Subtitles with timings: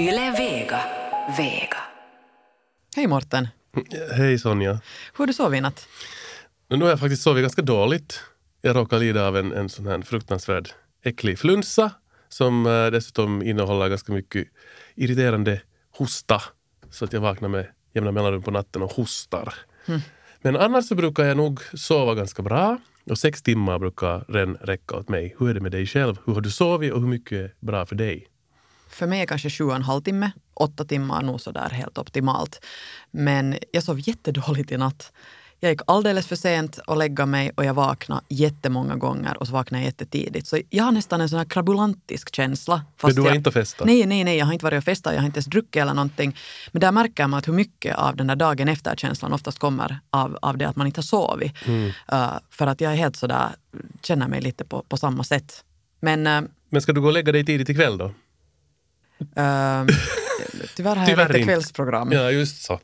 [0.00, 0.80] Yle Vega.
[1.36, 1.76] Vega.
[2.96, 3.48] Hej Morten.
[4.16, 4.72] Hej Sonja.
[5.12, 5.88] Hur har du sovit i natt?
[6.68, 8.20] Nu har jag faktiskt sovit ganska dåligt.
[8.62, 10.68] Jag råkar lida av en, en sån här fruktansvärd
[11.04, 11.90] äcklig flunsa
[12.28, 14.48] som eh, dessutom innehåller ganska mycket
[14.94, 15.60] irriterande
[15.90, 16.42] hosta.
[16.90, 19.54] Så att jag vaknar med jämna mellanrum på natten och hostar.
[20.42, 22.78] Men annars så brukar jag nog sova ganska bra.
[23.10, 25.36] Och sex timmar brukar den räcka åt mig.
[25.38, 26.16] Hur är det med dig själv?
[26.26, 28.29] Hur har du sovit och hur mycket är bra för dig?
[28.90, 30.30] För mig är kanske sju och en halv timme.
[30.54, 32.64] Åtta timmar nog sådär helt optimalt.
[33.10, 35.12] Men jag sov jättedåligt i natt.
[35.62, 39.52] Jag gick alldeles för sent och lägga mig och jag vaknade jättemånga gånger och så
[39.52, 40.46] vaknade jag jättetidigt.
[40.46, 42.82] Så jag har nästan en sån här krabulantisk känsla.
[43.02, 43.86] Men du har jag, inte festat?
[43.86, 44.36] Nej, nej, nej.
[44.36, 45.12] Jag har inte varit och festat.
[45.12, 46.36] Jag har inte ens druckit eller någonting.
[46.72, 50.38] Men där märker man att hur mycket av den där dagen efter-känslan oftast kommer av,
[50.42, 51.66] av det att man inte har sovit.
[51.66, 51.86] Mm.
[52.12, 53.48] Uh, för att jag är helt sådär,
[54.02, 55.64] känner mig lite på, på samma sätt.
[56.00, 58.12] Men uh, Men ska du gå och lägga dig tidigt ikväll då?
[59.20, 59.26] Uh,
[60.76, 61.42] tyvärr har jag Tyvärr inte.
[61.42, 62.12] kvällsprogram.
[62.12, 62.80] Ja, just så.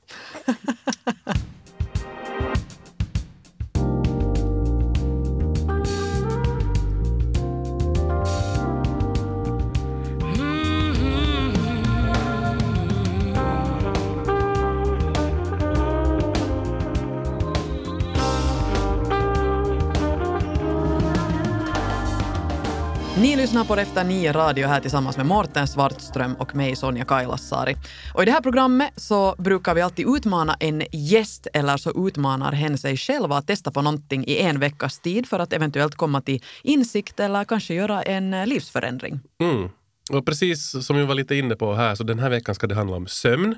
[23.57, 27.77] Lyssnar på Efter nio radio här tillsammans med Morten Svartström och mig Sonja Kailasari.
[28.15, 32.53] Och i det här programmet så brukar vi alltid utmana en gäst eller så utmanar
[32.53, 36.21] hen sig själv att testa på någonting i en veckas tid för att eventuellt komma
[36.21, 39.21] till insikt eller kanske göra en eh, livsförändring.
[39.41, 39.69] Mm.
[40.11, 42.75] Och precis som vi var lite inne på här, så den här veckan ska det
[42.75, 43.55] handla om sömn.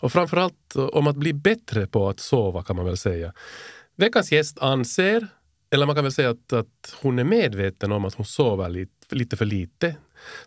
[0.00, 3.32] Och framförallt eh, om att bli bättre på att sova kan man väl säga.
[3.96, 5.26] Veckans gäst anser,
[5.70, 9.01] eller man kan väl säga att, att hon är medveten om att hon sover lite,
[9.16, 9.96] lite för lite.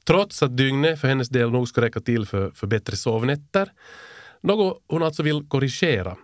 [0.04, 3.72] Trots att dygnet för hennes del nog ska räcka till för, för bättre sovnätter.
[4.42, 6.16] Något hon alltså vill korrigera.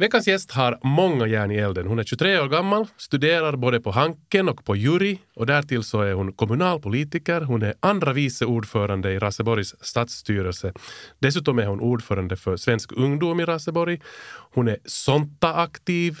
[0.00, 1.86] Veckans gäst har många järn i elden.
[1.86, 6.00] Hon är 23 år gammal, studerar både på Hanken och på Jury och därtill så
[6.00, 7.40] är hon kommunalpolitiker.
[7.40, 10.72] Hon är andra vice ordförande i Raseborgs stadsstyrelse.
[11.18, 14.00] Dessutom är hon ordförande för Svensk ungdom i Raseborg.
[14.52, 16.18] Hon är Sonta-aktiv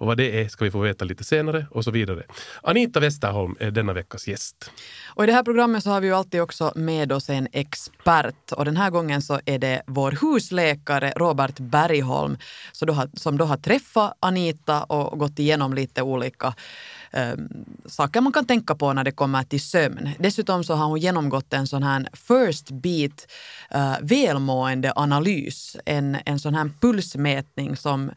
[0.00, 2.22] och vad det är ska vi få veta lite senare och så vidare.
[2.62, 4.70] Anita Westerholm är denna veckas gäst.
[5.06, 8.52] Och i det här programmet så har vi ju alltid också med oss en expert
[8.52, 12.38] och den här gången så är det vår husläkare Robert Bergholm
[12.72, 16.54] som då har, som då har träffat Anita och gått igenom lite olika
[17.10, 17.34] eh,
[17.86, 20.10] saker man kan tänka på när det kommer till sömn.
[20.18, 23.26] Dessutom så har hon genomgått en sån här First Beat
[23.70, 28.10] eh, välmåendeanalys, en, en sån här pulsmätning som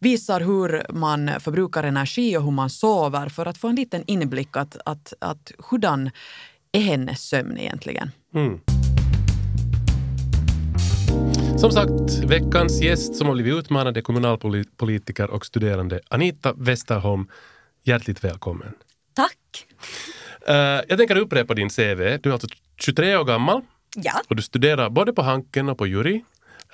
[0.00, 4.56] visar hur man förbrukar energi och hur man sover för att få en liten inblick
[4.56, 6.10] att, att, att hurdan
[6.72, 8.10] är hennes sömn egentligen.
[8.34, 8.60] Mm.
[11.58, 17.28] Som sagt, veckans gäst som har blivit utmanad är kommunalpolitiker och studerande Anita Westerholm.
[17.82, 18.72] Hjärtligt välkommen.
[19.14, 19.66] Tack.
[20.48, 20.54] Uh,
[20.88, 22.18] jag tänker upprepa din CV.
[22.22, 23.62] Du är alltså 23 år gammal
[23.96, 26.22] Ja, och du studerar både på Hanken och på Jury.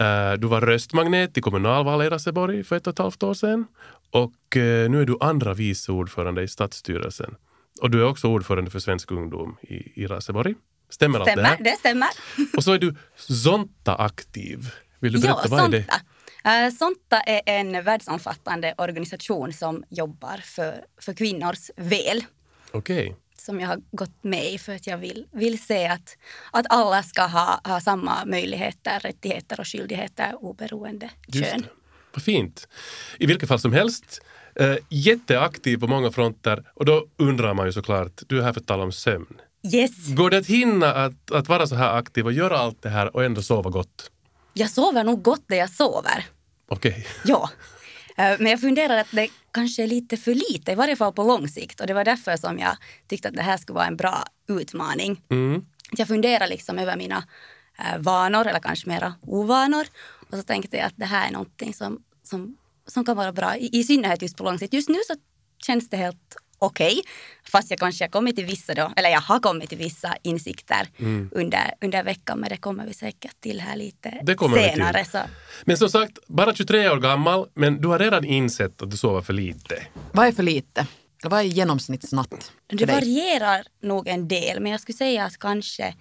[0.01, 3.67] Uh, du var röstmagnet i kommunalvalet i Raseborg för ett och ett halvt år sedan.
[4.11, 7.35] Och uh, nu är du andra vice ordförande i stadsstyrelsen.
[7.81, 10.55] Och du är också ordförande för Svensk ungdom i, i Raseborg.
[10.91, 11.49] Stämmer, allt det stämmer.
[11.49, 11.65] här?
[11.65, 12.09] Det stämmer.
[12.57, 14.71] Och så är du Zonta-aktiv.
[15.01, 15.85] Vill du berätta, ja, vad är det?
[15.85, 16.01] Sonta.
[16.45, 22.25] Eh, Sonta är en världsomfattande organisation som jobbar för, för kvinnors väl.
[22.71, 23.17] Okej.
[23.47, 26.17] Som jag har gått med i för att jag vill, vill se att,
[26.51, 31.61] att alla ska ha, ha samma möjligheter, rättigheter och skyldigheter oberoende Just kön.
[31.61, 31.69] det.
[32.15, 32.69] Vad fint.
[33.19, 34.21] I vilket fall som helst,
[34.61, 38.61] eh, jätteaktiv på många fronter och då undrar man ju såklart, du är här för
[38.61, 39.41] att tala om sömn.
[39.75, 42.89] Yes, Går det att hinna att, att vara så här aktiv och göra allt det
[42.89, 44.11] här och ändå sova gott?
[44.55, 46.25] jag sover nog gott när jag sover.
[46.69, 47.07] Okej.
[47.25, 47.51] Ja.
[48.17, 51.23] Eh, Men jag funderar att det kanske är lite för lite, i varje fall på
[51.23, 51.81] lång sikt.
[51.81, 52.77] Och det var därför som jag
[53.09, 55.23] tyckte att det här skulle vara en bra utmaning.
[55.31, 55.65] Mm.
[55.97, 57.25] Jag funderar liksom över mina
[57.79, 59.87] eh, vanor, eller kanske mera ovanor.
[60.31, 62.57] Och så tänkte jag att det här är någonting som, som,
[62.87, 64.73] som kan vara bra, i, i synnerhet just på lång sikt.
[64.73, 65.15] Just nu så
[65.67, 67.03] känns det helt okej.
[67.53, 70.89] Fast jag kanske har kommit till vissa då, eller jag har kommit till vissa insikter
[71.33, 72.39] under, under veckan.
[72.41, 74.73] Men det kommer vi säkert till här lite Det kommer vi till.
[74.73, 75.05] senare.
[75.05, 75.19] Så.
[75.65, 79.21] Men som sagt, bara 23 år gammal, men du har redan insett att du sover
[79.23, 79.83] för lite.
[80.13, 80.87] Vad är för lite?
[81.23, 82.95] Eller Vad är genomsnittsnatt för Det dig?
[82.95, 85.95] varierar nog en del, men jag skulle säga att kanske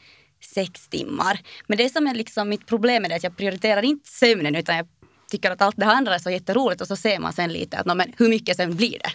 [0.54, 1.40] sex timmar.
[1.68, 4.76] Men det som är liksom mitt problem är det att jag prioriterar inte sömnen utan
[4.78, 4.88] jag
[5.32, 7.86] tycker att allt det andra är så jätteroligt och så ser man sen lite att
[7.86, 9.10] "Nå, men hur mycket sömn blir det?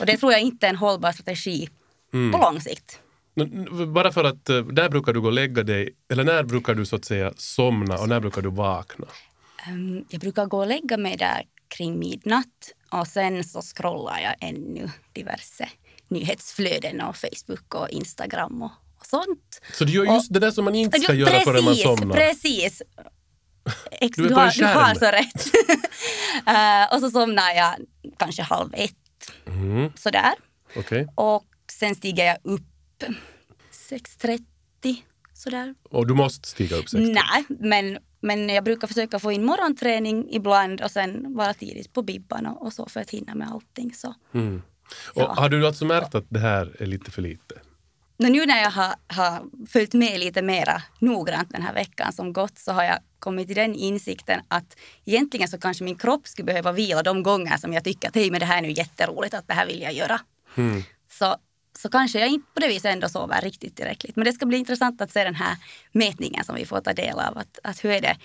[0.00, 1.68] Och det tror jag inte är en hållbar strategi
[2.12, 2.98] på lång sikt.
[3.94, 6.86] Bara för att eh, där brukar du gå och lägga dig, eller när brukar du
[6.86, 9.06] så att säga somna och när brukar du vakna?
[9.68, 14.48] Ehm, Jag brukar gå och lägga mig där kring midnatt och sen så scrollar jag
[14.48, 15.68] ännu diverse
[16.08, 19.60] nyhetsflöden och Facebook och Instagram och, och sånt.
[19.72, 22.16] Så du gör just det där som man inte ska Ja, göra förrän man somnar?
[22.16, 22.82] Precis.
[23.90, 25.46] Ex, Du du, har, du har så rätt.
[26.46, 27.74] Eh, och så somnar jag
[28.18, 28.94] kanske halv ett,
[29.46, 30.32] Mm, sådär.
[30.76, 31.08] Okej.
[31.14, 32.62] Och sen stiger jag upp
[33.90, 34.38] 6.30,
[35.34, 35.74] sådär.
[35.82, 37.12] Och du måste stiga upp 60?
[37.12, 42.02] Nej, men, men jag brukar försöka få in morgonträning ibland och sen vara tidigt på
[42.02, 43.94] bibban och, och så för att hinna med allting.
[43.94, 44.14] Så.
[44.34, 44.62] Mm.
[45.14, 45.34] Och Ja.
[45.34, 47.54] Har du alltså märkt att det här är lite för lite?
[48.16, 52.32] Nå, nu när jag har, har följt med lite mera noggrant den här veckan som
[52.32, 56.46] gått så har jag kommit till den insikten att egentligen så kanske min kropp skulle
[56.46, 59.34] behöva vila de gånger som jag tycker att hej men det här är nu jätteroligt
[59.34, 60.20] att det här vill jag göra.
[60.56, 60.82] Mm.
[61.18, 61.36] Så,
[61.78, 64.16] så kanske jag inte på det viset ändå sover riktigt tillräckligt.
[64.16, 65.56] Men det ska bli intressant att se den här
[65.92, 67.38] mätningen som vi får ta del av.
[67.38, 68.16] Att, att hur är det?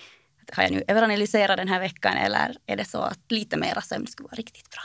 [0.52, 4.06] Har jag nu överanalyserat den här veckan eller är det så att lite mera sömn
[4.06, 4.82] skulle vara riktigt bra?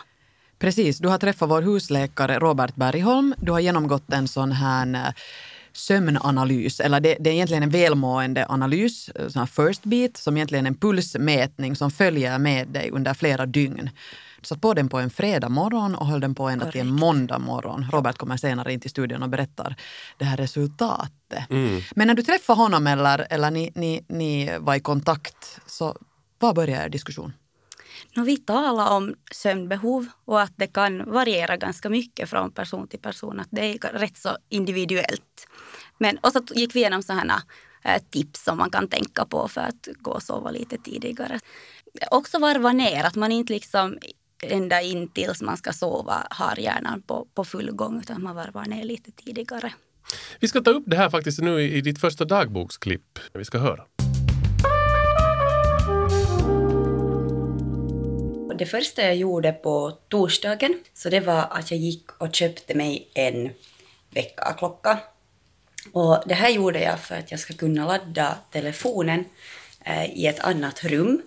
[0.59, 3.35] Precis, du har träffat vår husläkare Robert Bergholm.
[3.37, 5.13] Du har genomgått en sån här eh,
[5.73, 10.65] sömnanalys, eller det, det är egentligen en välmåendeanalys, eh, sån här first beat, som egentligen
[10.65, 13.89] är en pulsmätning som följer med dig under flera dygn.
[14.39, 16.93] Du satt på den på en fredag morgon och höll den på ända till en
[16.93, 17.85] måndag morgon.
[17.91, 19.75] Robert kommer senare in till studion och berättar
[20.17, 21.49] det här resultatet.
[21.49, 21.81] Mm.
[21.95, 25.97] Men när du träffade honom eller, eller ni, ni, ni var i kontakt, så
[26.39, 27.33] var började er diskussion?
[28.15, 32.99] Nå, vi talar om sömnbehov och att det kan variera ganska mycket från person till
[32.99, 33.39] person.
[33.39, 35.47] Att det är rätt så individuellt.
[35.97, 37.43] Men, och så gick vi igenom sådana
[37.83, 41.39] eh, tips som man kan tänka på för att gå och sova lite tidigare.
[42.11, 43.97] Också varva ner, att man inte liksom
[44.43, 48.65] ända in tills man ska sova har hjärnan på, på full gång utan man varvar
[48.65, 49.73] ner lite tidigare.
[50.39, 53.19] Vi ska ta upp det här faktiskt nu i i ditt första dagboksklipp.
[53.33, 53.85] Vi ska höra.
[58.57, 63.11] Det första jag gjorde på torsdagen så det var att jag gick och köpte mig
[63.13, 63.49] en
[64.09, 64.99] väckarklocka.
[65.91, 69.25] Och det här gjorde jag för att jag ska kunna ladda telefonen
[69.85, 71.21] eh, i ett annat rum.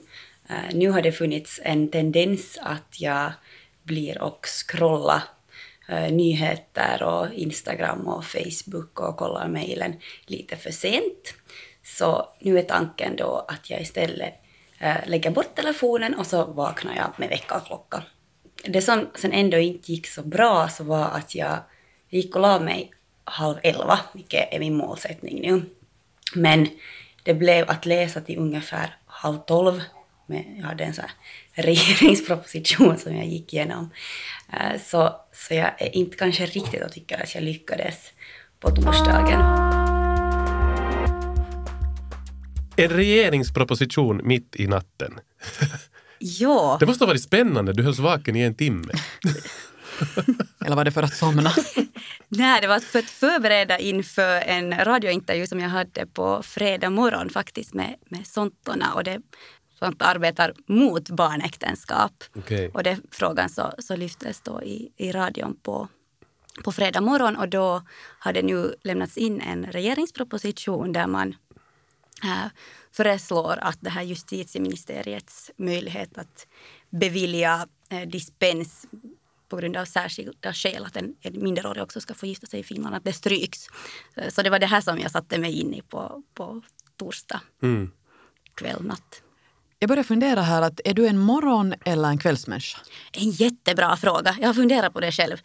[0.48, 3.32] Eh, nu har det funnits en tendens att jag
[3.82, 5.22] blir och scrollar
[5.88, 9.94] eh, nyheter och Instagram och Facebook och kollar mejlen
[10.26, 11.34] lite för sent.
[11.84, 14.34] Så nu är tanken då att jag istället
[14.78, 18.02] eh, lägger bort telefonen och så vaknar jag med väckarklocka.
[18.64, 21.58] Det som sen ändå inte gick så bra så var att jag
[22.10, 22.92] gick och la mig
[23.26, 25.62] halv elva, vilket är min målsättning nu.
[26.34, 26.68] Men
[27.22, 29.80] det blev att läsa till ungefär halv tolv.
[30.26, 31.12] Men jag hade en sån här
[31.62, 33.90] regeringsproposition som jag gick igenom.
[34.52, 37.96] Eh, Så, så jag är inte kanske riktigt och tycker att jag lyckades
[38.60, 39.40] på torsdagen.
[42.76, 45.18] En regeringsproposition mitt i natten.
[46.18, 47.72] Ja, Det måste ha varit spännande.
[47.72, 48.92] Du hölls vaken i en timme.
[50.64, 51.50] Eller var det för att somna?
[52.28, 57.30] Nej, det var för att förbereda inför en radiointervju som jag hade på fredag morgon
[57.30, 59.20] faktiskt med, med Sontorna och det
[59.78, 62.24] sånt arbetar mot barnäktenskap.
[62.36, 62.70] Okej.
[62.74, 65.88] Och det frågan så, så lyftes då i, i radion på,
[66.64, 67.82] på fredag morgon och då
[68.18, 71.34] hade nu lämnats in en regeringsproposition där man
[72.24, 72.50] äh,
[72.92, 76.46] föreslår att det här justitieministeriets möjlighet att
[76.90, 78.86] bevilja eh, dispens
[79.48, 82.62] på grund av särskilda skäl att en, en minderårig också ska få gifta sig i
[82.62, 83.66] Finland, att det stryks.
[84.16, 86.62] Eh, Så det var det här som jag satte mig in i på, på
[86.96, 87.90] torsdag Mm.
[88.54, 89.22] kväll, natt.
[89.78, 92.78] Jag börjar fundera här, att är du en morgon eller en kvällsmänniska?
[93.12, 94.36] En jättebra fråga.
[94.40, 95.36] Jag har funderat på det själv.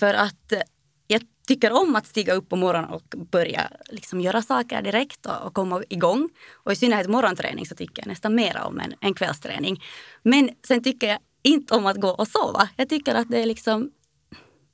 [0.00, 0.60] För att eh,
[1.06, 5.42] jag tycker om att stiga upp på morgonen och börja liksom göra saker direkt och,
[5.46, 6.28] och komma igång.
[6.64, 9.82] Och i synnerhet morgonträning så tycker jag nästan mer om en, en kvällsträning.
[10.22, 12.68] Men sen tycker jag inte om att gå och sova.
[12.76, 13.90] Jag tycker att det är liksom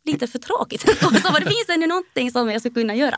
[0.04, 1.38] lite för tråkigt att gå och sova.
[1.38, 3.16] Det finns ännu någonting som jag skulle kunna göra.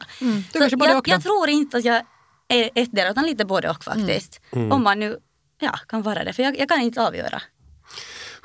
[0.53, 2.03] du Så jag, jag tror inte att jag
[2.49, 4.41] är ettdera utan lite både och faktiskt.
[4.51, 5.19] Om man nu
[5.61, 6.33] ja, kan vara det.
[6.33, 7.43] För jag, jag kan inte avgöra.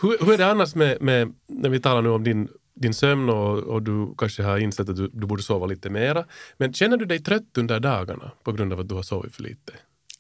[0.01, 3.29] Hur, hur är det annars med, med, när vi talar nu om din, din sömn
[3.29, 6.25] och, och du kanske har insett att du, du borde sova lite mera.
[6.57, 9.43] Men känner du dig trött under dagarna på grund av att du har sovit för
[9.43, 9.73] lite?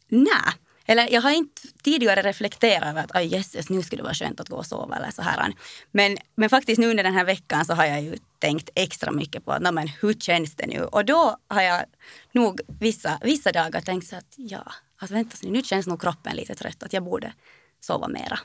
[0.09, 0.53] Nej.
[0.85, 4.39] Eller jag har inte tidigare reflekterat över att aj jösses, nu skulle det vara skönt
[4.39, 5.53] att gå och sova eller så här.
[5.91, 9.45] Men, men faktiskt nu under den här veckan så har jag ju tänkt extra mycket
[9.45, 10.83] på att, "Nå, men hur känns det nu?
[10.83, 11.83] Och då har jag
[12.31, 16.35] nog vissa, vissa dagar tänkt så att ja, att vänta nu, nu känns nog kroppen
[16.35, 17.33] lite trött, att jag borde
[17.81, 18.39] sova mera.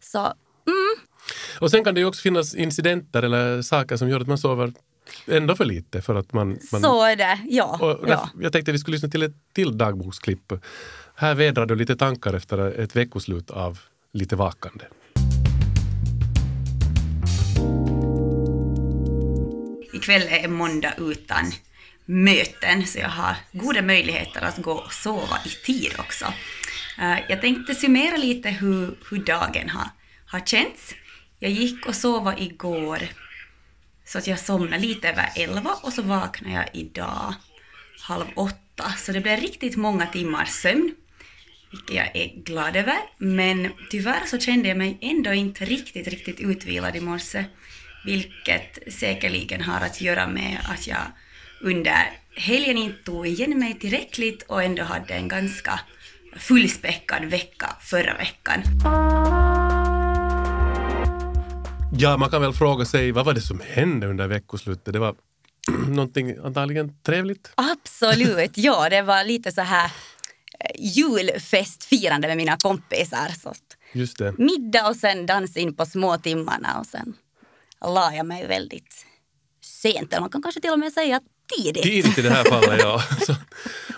[0.00, 0.34] Så
[1.60, 4.72] Och sen kan det ju också finnas incidenter eller saker som gör att man sover
[5.26, 6.58] ändå för lite för att man...
[6.72, 7.78] man Så är det, ja.
[7.80, 8.30] och ja.
[8.40, 10.52] Jag tänkte vi skulle lyssna till ett till dagboksklipp.
[11.18, 13.78] Här vädrar du lite tankar efter ett veckoslut av
[14.12, 14.84] lite vakande.
[19.92, 21.52] Ikväll är måndag utan
[22.04, 26.24] möten så jag har goda möjligheter att gå och sova i tid också.
[26.98, 29.88] Eh, jag tänkte summera lite hur, hur dagen har,
[30.26, 30.94] har känts.
[31.38, 32.98] Jag gick och sov igår
[34.04, 37.34] så att jag somnade lite över elva och så vaknade jag idag
[38.00, 38.92] halv åtta.
[38.98, 40.94] Så det blev riktigt många timmars sömn,
[41.76, 42.98] vilket jag är glad över.
[43.18, 47.44] Men tyvärr så kände jag mig ändå inte riktigt, riktigt utvilad i morse,
[48.04, 51.02] vilket säkerligen har att göra med att jag
[51.60, 55.80] under helgen inte tog igen mig tillräckligt och ändå hade en ganska
[56.36, 58.62] fullspäckad vecka förra veckan.
[61.98, 64.92] Ja, man kan väl fråga sig vad var det som hände under veckoslutet?
[64.92, 65.14] Det var
[65.88, 67.52] någonting antagligen trevligt.
[67.54, 69.90] Absolut, ja det var lite så här
[70.78, 73.28] julfestfirande med mina kompisar.
[73.42, 73.54] Så
[73.92, 74.38] Just det.
[74.38, 77.16] middag och sen dans in på små timmarna och sen
[77.84, 79.06] la jag mig väldigt
[79.64, 80.12] sent.
[80.12, 81.20] Eller man kan kanske till och med säga
[81.56, 81.82] tidigt.
[81.82, 83.02] Tidigt i det här fallet, ja.
[83.26, 83.34] Så,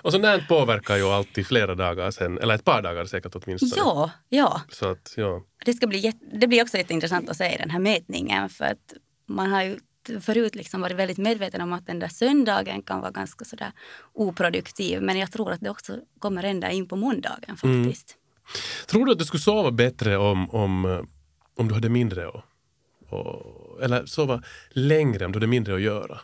[0.03, 3.73] och sånt där påverkar ju alltid flera dagar sen, eller ett par dagar säkert åtminstone.
[3.77, 4.63] Ja, ja.
[4.71, 5.43] Så att, ja.
[5.65, 8.95] Det, ska bli det blir också jätteintressant att se den här mätningen för att
[9.29, 9.79] man har ju
[10.21, 13.73] förut liksom varit väldigt medveten om att den där söndagen kan vara ganska sådär
[14.13, 18.17] oproduktiv men jag tror att det också kommer ända in på måndagen faktiskt.
[18.87, 21.01] Tror du att du skulle sova bättre om, om, eh,
[21.55, 22.45] om du hade mindre att...
[23.11, 26.21] Och, eller sova längre om du hade mindre att göra?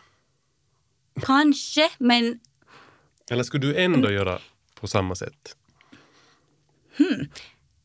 [1.21, 2.39] Kanske, men
[3.31, 4.39] Eller skulle du ändå göra
[4.79, 5.55] på samma sätt?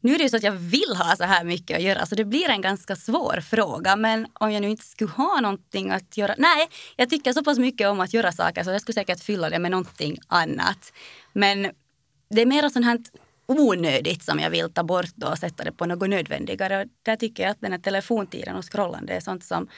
[0.01, 2.15] Nu är det ju så att jag vill ha så här mycket att göra så
[2.15, 3.97] det blir en ganska svår fråga.
[3.97, 6.35] Men om jag nu inte skulle ha någonting att göra.
[6.39, 9.51] Nej, jag tycker så pass mycket om att göra saker så jag skulle säkert fylla
[9.51, 10.93] det med någonting annat.
[11.33, 11.71] Men
[12.31, 12.99] det är mer sånt här
[13.47, 16.83] onödigt som jag vill ta bort då och sätta det på något nödvändigare.
[16.83, 19.69] Och där tycker jag att den här telefontiden och scrollande är sånt som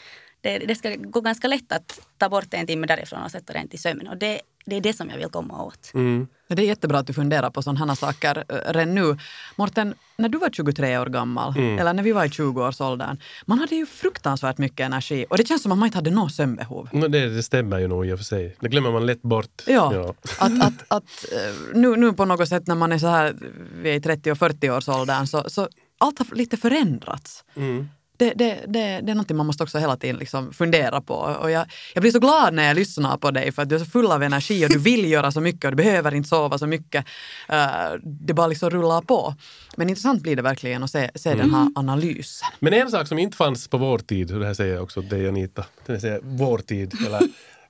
[0.41, 3.69] det, det ska gå ganska lätt att ta bort en timme därifrån och sätta den
[3.69, 4.09] till sömn.
[4.09, 5.90] Och det, det är det som jag vill komma åt.
[5.95, 6.26] Mm.
[6.49, 9.19] Det är jättebra att du funderar på sådana saker eh, redan nu.
[9.57, 13.75] Morten, när du var 23 år gammal, eller när vi var i 20-årsåldern, man hade
[13.75, 16.88] ju fruktansvärt mycket energi och det känns som att man inte hade något sömnbehov.
[16.92, 18.57] No, det, det stämmer ju nog i och för sig.
[18.61, 19.62] Det glömmer man lätt bort.
[19.66, 23.35] Ja, att, att, att eh, nu, nu på något sätt när man är så här,
[23.83, 27.45] vi är i 30 och 40-årsåldern, så, så allt har lite förändrats.
[27.57, 27.88] Mm.
[28.23, 31.14] Det, det, det, det är någonting man måste också hela tiden liksom fundera på.
[31.14, 33.79] Och jag, jag blir så glad när jag lyssnar på dig för att du är
[33.79, 36.59] så full av energi och du vill göra så mycket och du behöver inte sova
[36.59, 37.07] så mycket.
[37.49, 39.35] Eh, det bara liksom rullar på.
[39.76, 42.49] Men intressant blir det verkligen att se, se den här analysen.
[42.59, 45.00] Men en sak som inte fanns på vår tid, och det här säger jag också
[45.00, 47.21] dig Anita, det säger vår tid, eller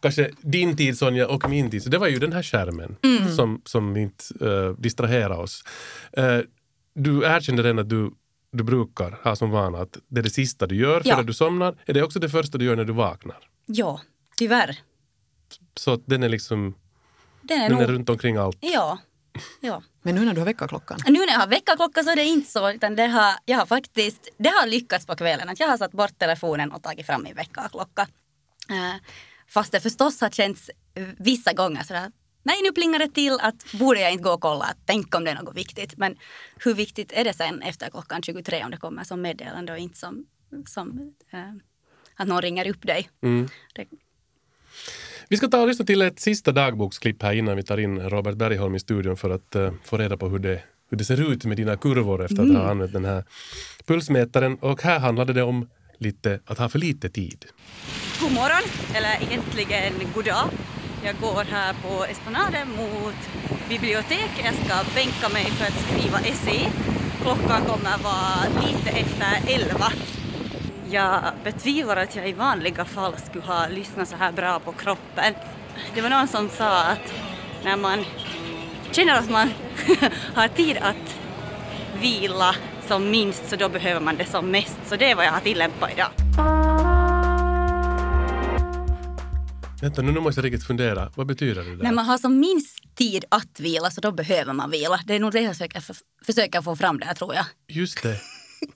[0.00, 2.96] kanske din tid Sonja och min tid, så det var ju den här skärmen
[3.36, 5.64] som, som inte uh, distraherar oss.
[6.12, 6.38] Eh,
[6.94, 8.10] du erkände redan att du,
[8.52, 11.14] du brukar ha som vana att det är det sista du gör Ja.
[11.16, 11.76] före du somnar.
[11.86, 13.48] Är det också det första du gör när du vaknar?
[13.66, 14.00] Ja,
[14.36, 14.78] tyvärr.
[15.76, 16.74] Så att den är liksom,
[17.42, 17.94] Den är den är nog...
[17.94, 18.58] runt omkring allt.
[18.60, 18.98] Ja.
[19.60, 19.82] ja.
[20.02, 20.98] Men nu när du har väckarklockan.
[21.06, 22.70] Nu när jag har väckarklocka så är det inte så.
[22.70, 25.48] Utan det har, jag har faktiskt, det har lyckats på kvällen.
[25.48, 28.02] Att jag har satt bort telefonen och tagit fram min väckarklocka.
[28.70, 29.00] Eh,
[29.48, 30.70] fast det förstås har känts
[31.18, 34.40] vissa gånger sådär att nej nu plingar det till att borde jag inte gå och
[34.40, 34.64] kolla.
[34.64, 35.96] Att, tänk om det är något viktigt.
[35.96, 36.16] Men
[36.64, 39.98] hur viktigt är det sen efter klockan 23 om det kommer som meddelande och inte
[39.98, 40.26] som,
[40.66, 41.40] som eh,
[42.16, 43.10] att någon ringer upp dig.
[43.22, 43.48] Mm.
[43.74, 43.86] Det,
[45.28, 48.36] Vi ska ta och lyssna till ett sista dagboksklipp här innan vi tar in Robert
[48.36, 51.44] Bergholm i studion för att eh, få reda på hur det, hur det ser ut
[51.44, 53.24] med dina kurvor efter att ha använt den här
[53.86, 54.56] pulsmätaren.
[54.56, 55.68] Och här handlade det om
[55.98, 57.44] lite, att ha för lite tid.
[58.20, 58.62] God morgon,
[58.94, 60.48] eller egentligen god dag.
[61.04, 63.14] Jag går här på Esplanaden mot
[63.68, 64.44] biblioteket.
[64.44, 66.68] Jag ska bänka mig för att skriva essay.
[67.22, 69.92] Klockan kommer vara lite efter elva.
[70.90, 75.34] Jag betvivlar att jag i vanliga fall skulle ha lyssnat så här bra på kroppen.
[75.94, 77.14] Det var någon som sa att
[77.64, 78.04] när man
[78.90, 79.50] känner att man
[80.34, 81.16] har tid att
[82.00, 82.54] vila
[82.88, 84.78] som minst så då behöver man det som mest.
[84.86, 86.71] Så det är vad jag har tillämpat idag.
[89.82, 91.12] Vänta, nu, måste jag riktigt fundera.
[91.14, 91.82] Vad betyder det där?
[91.82, 95.00] När man har som minst tid att vila så då behöver man vila.
[95.06, 95.96] Det är nog det jag försöker, för,
[96.26, 97.44] försöker få fram där tror jag.
[97.68, 98.20] Just det.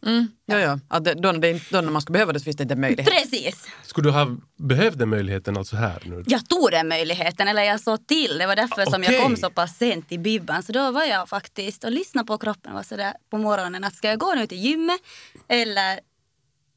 [0.06, 0.78] Mm, ja, ja.
[0.88, 2.80] Att det, då, det, då när man skulle behöva det så finns det inte en
[2.80, 3.10] möjlighet.
[3.10, 3.68] Precis!
[3.82, 6.24] Skulle du ha behövt den möjligheten alltså här nu?
[6.26, 8.38] Jag tog den möjligheten, eller jag såg till.
[8.38, 10.62] Det var därför som jag kom så pass sent till bibban.
[10.62, 13.94] Så då var jag faktiskt och lyssnade på kroppen och var sådär på morgonen att
[13.94, 15.00] ska jag gå nu till gymmet
[15.48, 16.00] eller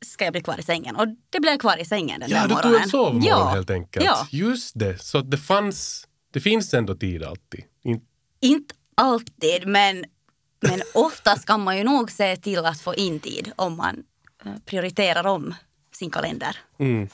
[0.01, 0.95] ska jag bli kvar i sängen.
[0.95, 2.73] Och det blev kvar i sängen den Ja, där du morgonen.
[2.73, 3.49] tog en sovmorgon ja.
[3.49, 4.05] helt enkelt.
[4.05, 7.63] Ja, Just det, så det fanns, det finns ändå tid alltid.
[7.83, 8.01] In,
[8.39, 10.05] inte alltid men,
[10.59, 14.03] men oftast kan man ju nog se till att få in tid om man
[14.45, 15.55] eh, prioriterar om
[15.95, 16.57] sin kalender.
[16.79, 17.07] mm.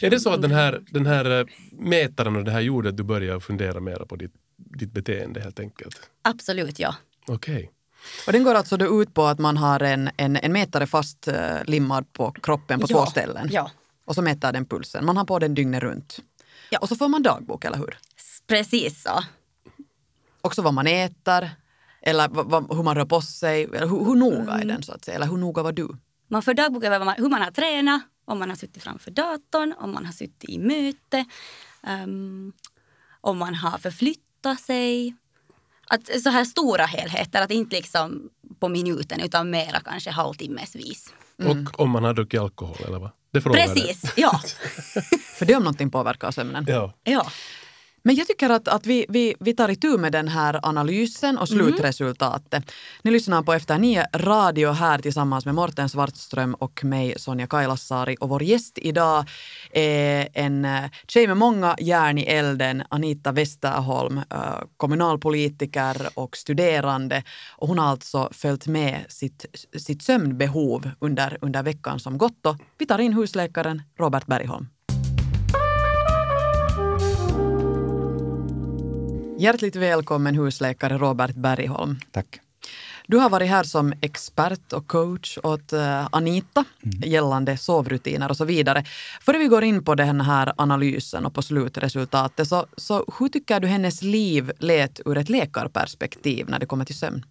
[0.00, 2.96] Är det så att den här, den här eh, mätaren och det här gjorde att
[2.96, 6.10] du började fundera mer på ditt, ditt beteende helt enkelt?
[6.22, 6.94] Absolut, ja.
[7.26, 7.70] Okej.
[8.26, 11.28] Och den går alltså då ut på att man har en, en, en mätare fast
[11.28, 12.96] eh, limmad på kroppen på ja.
[12.96, 13.48] två ställen.
[13.52, 13.70] Ja,
[14.04, 15.04] Och så mäter den pulsen.
[15.04, 16.18] Man har på den dygnet runt.
[16.70, 16.78] Ja.
[16.78, 17.98] Och så får man dagbok, eller hur?
[18.48, 19.24] precis så.
[20.40, 21.50] Också vad man äter,
[22.02, 22.28] eller
[22.74, 23.64] hur man rör på sig.
[23.64, 25.14] Eller hur, hur noga är den så att säga?
[25.14, 25.88] Eller hur noga var du?
[26.28, 29.92] Man får dagbok över hur man har tränat, om man har suttit framför datorn, om
[29.92, 31.24] man har suttit i möte,
[31.82, 32.52] ehm,
[33.20, 35.16] om man har förflyttat sig.
[35.90, 38.30] Att, så här stora helheter, att inte liksom
[38.60, 41.12] på minuten utan mera kanske halvtimmesvis.
[41.44, 43.10] Och om man har druckit alkohol eller vad?
[43.30, 43.40] Det.
[43.40, 44.40] Precis, ja.
[45.38, 46.64] För det om någonting påverkar sömnen.
[46.68, 46.92] Ja.
[47.04, 47.26] ja.
[48.02, 51.48] Men jag tycker att, att vi, vi, vi tar itu med den här analysen och
[51.48, 52.72] slutresultatet.
[53.02, 58.16] Ni lyssnar på Efter nio radio här tillsammans med Morten Svartström och mig Sonja Kailasari.
[58.20, 59.24] Och vår gäst idag
[59.72, 67.22] är en eh, tjej med många järn i elden, Anita Westerholm, eh, kommunalpolitiker och studerande.
[67.56, 69.46] Och hon har alltså följt med sitt,
[69.78, 72.46] sitt sömnbehov under, under veckan som gått.
[72.46, 74.66] Och vi tar in husläkaren Robert Bergholm.
[79.40, 81.96] Hjärtligt välkommen husläkare Robert Bergholm.
[82.12, 82.40] Tack.
[83.06, 86.64] Du har varit här som expert och coach åt eh, Anita
[87.04, 88.84] gällande sovrutiner och så vidare.
[89.20, 93.60] Före vi går in på den här analysen och på slutresultatet, så, så hur tycker
[93.60, 97.24] du hennes liv lät ur ett läkarperspektiv när det kommer till sömn?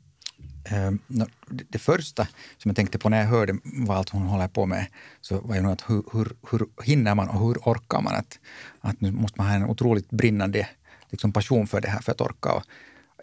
[0.64, 4.48] Eh, nå, det, första som jag tänkte på när jag hörde vad allt hon håller
[4.48, 4.86] på med
[5.22, 8.16] så var ju att hur, hur, hur hinner man och hur orkar man?
[8.16, 8.40] Att,
[8.82, 10.68] att nu måste man ha en otroligt brinnande
[11.10, 12.54] liksom, passion för det här för att orka.
[12.54, 12.64] Och,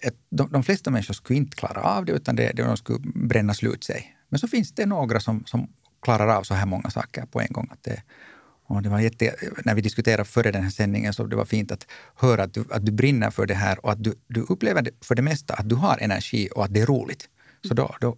[0.03, 2.99] ett, de, de flesta människor skulle inte klara av det utan det, det, de skulle
[3.15, 4.17] bränna slut sig.
[4.29, 7.53] Men så finns det några som, som klarar av så här många saker på en
[7.53, 7.69] gång.
[7.73, 8.03] Att det,
[8.67, 11.73] och det var jätte, när vi diskuterade före den här sändningen så det var fint
[11.73, 14.83] att höra att du, att du brinner för det här och att du, du upplever
[14.83, 17.29] det, för det mesta att du har energi och att det är roligt.
[17.69, 18.17] Så då, då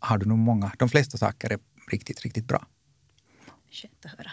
[0.00, 1.58] har du nog många, de flesta saker är
[1.90, 2.66] riktigt, riktigt bra.
[3.70, 4.30] Skönt att höra.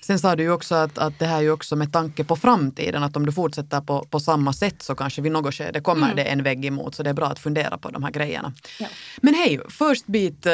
[0.00, 2.36] Sen sa du ju också att, att det här är ju också med tanke på
[2.36, 6.14] framtiden, att om du fortsätter på, på samma sätt så kanske vid något skede kommer
[6.14, 8.52] det en vägg emot, så det är bra att fundera på de här grejerna.
[8.78, 8.86] Ja.
[9.22, 10.52] Men hej, först bit eh,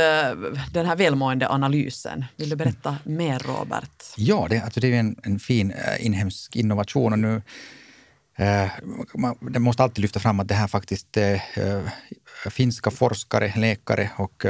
[0.72, 2.24] den här välmående analysen.
[2.36, 4.04] Vill du berätta mer Robert?
[4.16, 7.42] Ja, det, alltså det är en, en fin eh, inhemsk innovation och nu
[8.36, 8.70] eh,
[9.14, 11.40] man, det måste alltid lyfta fram att det här faktiskt eh,
[12.50, 14.46] finska forskare, läkare och,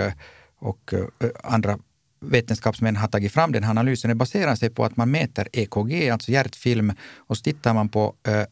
[0.58, 0.94] och
[1.42, 1.78] andra
[2.20, 4.08] vetenskapsmän har tagit fram den här analysen.
[4.08, 8.14] Den baserar sig på att man mäter EKG, alltså hjärtfilm, och så tittar man på
[8.26, 8.46] eh, eh,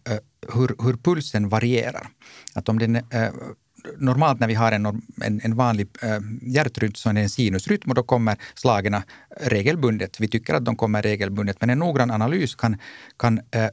[0.54, 2.08] hur, hur pulsen varierar.
[2.54, 3.30] Att om den, eh,
[3.98, 4.86] normalt när vi har en,
[5.22, 8.96] en, en vanlig eh, hjärtrytm så är det en sinusrytm och då kommer slagen
[9.40, 10.20] regelbundet.
[10.20, 12.76] Vi tycker att de kommer regelbundet, men en noggrann analys kan,
[13.16, 13.68] kan eh,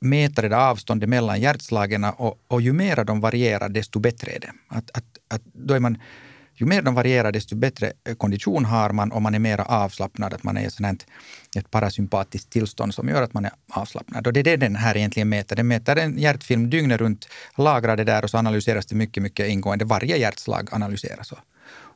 [0.00, 4.40] mäta det där avståndet mellan hjärtslagen och, och ju mer de varierar desto bättre är
[4.40, 4.52] det.
[4.68, 5.98] Att, att, att då är man,
[6.56, 10.34] ju mer de varierar desto bättre eh, kondition har man och man är mer avslappnad.
[10.34, 11.06] Att man är i ett
[11.56, 14.26] ett parasympatiskt tillstånd som gör att man är avslappnad.
[14.26, 15.56] Och det är det den här egentligen mäter.
[15.56, 19.48] Den mäter en hjärtfilm dygnet runt, lagrar det där och så analyseras det mycket, mycket
[19.48, 19.84] ingående.
[19.84, 21.32] Varje hjärtslag analyseras.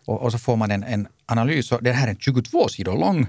[0.06, 1.72] Och, och, så får man en, en analys.
[1.72, 3.26] Och den här är 22 sidor lång.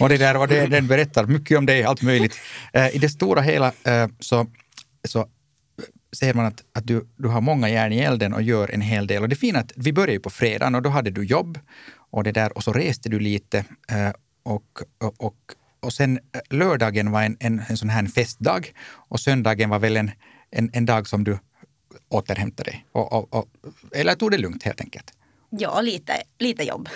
[0.00, 2.40] Och, det där, och det, den berättar mycket om det, allt möjligt.
[2.72, 4.46] Eh, I det stora hela eh, så,
[5.04, 5.26] så
[6.16, 9.06] ser man att, att du, du har många järn i elden och gör en hel
[9.06, 9.22] del.
[9.22, 11.58] Och det fina är att vi började ju på fredagen och då hade du jobb
[12.10, 13.58] och, det där, och så reste du lite.
[13.88, 15.36] Eh, och, och, och,
[15.80, 19.96] och sen eh, lördagen var en, en, en sån här festdag och söndagen var väl
[19.96, 20.10] en,
[20.50, 21.38] en, en dag som du
[22.08, 22.86] återhämtade dig.
[22.92, 23.48] Och, och, och,
[23.92, 25.12] eller tog det lugnt helt enkelt.
[25.50, 26.88] Ja, lite, lite jobb.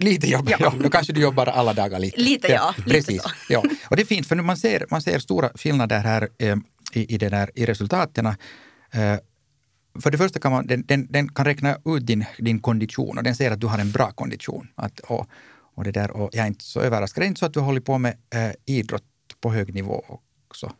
[0.00, 0.56] Lite jobb, ja.
[0.60, 0.74] Ja.
[0.82, 2.20] Då kanske du jobbar alla dagar lite.
[2.20, 2.74] Lite, ja.
[2.76, 3.22] Lite Precis.
[3.22, 3.30] så.
[3.48, 3.62] Ja.
[3.90, 6.56] Och det är fint, för nu man ser, man ser stora skillnader här eh,
[6.92, 8.26] i, i, det där, i resultaten.
[8.26, 8.34] Eh,
[10.02, 13.24] för det första kan man, den, den, den kan räkna ut din, din kondition och
[13.24, 14.68] den säger att du har en bra kondition.
[14.74, 15.26] Att, och,
[15.74, 17.22] och, det där, och jag är inte så överraskad.
[17.22, 19.04] Det är inte så att du håller på med eh, idrott
[19.40, 20.04] på hög nivå
[20.48, 20.72] också.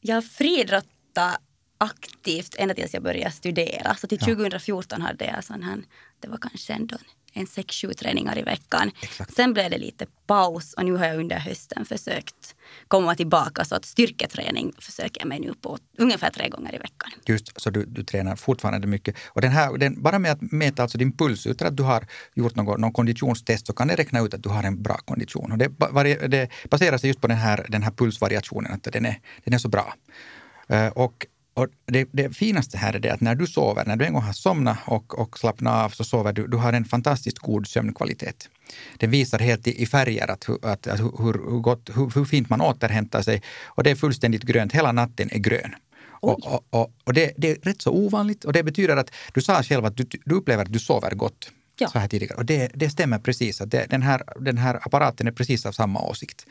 [0.00, 1.36] Jag friidrottade
[1.78, 3.94] aktivt ända tills jag började studera.
[3.94, 4.26] Så till Ja.
[4.26, 5.82] 2014 hade jag sån här,
[6.20, 6.96] det var kanske ändå
[7.34, 8.90] en sex, sju träningar i veckan.
[9.02, 9.34] Exakt.
[9.34, 12.54] Sen blev det lite paus och nu har jag under hösten försökt
[12.88, 13.64] komma tillbaka.
[13.64, 17.10] Så att styrketräning försöker jag mig nu på ungefär tre gånger i veckan.
[17.26, 19.16] Just så du, du tränar fortfarande mycket.
[19.26, 22.06] Och den här, den, bara med att mäta alltså din puls utan att du har
[22.34, 25.52] gjort någon, någon konditionstest så kan det räkna ut att du har en bra kondition.
[25.52, 25.68] Och det,
[26.28, 29.58] det baserar sig just på den här, den här pulsvariationen, att den är, den är
[29.58, 29.94] så bra.
[30.68, 34.04] Eh, och och det, det finaste här är det att när du sover, när du
[34.04, 37.38] en gång har somnat och, och slappnat av så sover du, du har en fantastiskt
[37.38, 38.48] god sömnkvalitet.
[38.98, 42.50] Den visar helt i, i färger att, att, att hur, hur, gott, hur, hur fint
[42.50, 44.72] man återhämtar sig och det är fullständigt grönt.
[44.72, 45.74] Hela natten är grön.
[46.24, 49.42] Och, och, och, och det, det är rätt så ovanligt och det betyder att du
[49.42, 51.50] sa själv att du, du upplever att du sover gott.
[51.78, 51.88] Ja.
[51.88, 52.36] Så här tidigare.
[52.36, 53.60] Och det, det stämmer precis.
[53.60, 56.46] Att det, den, här, den här apparaten är precis av samma åsikt.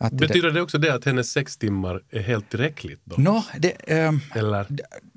[0.00, 3.14] Att det- Betyder det också det att hennes sex timmar är helt tillräckligt då?
[3.18, 4.66] Nå, det, ehm, Eller?